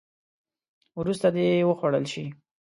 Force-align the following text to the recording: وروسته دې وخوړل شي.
وروسته 0.99 1.27
دې 1.35 1.47
وخوړل 1.69 2.05
شي. 2.13 2.25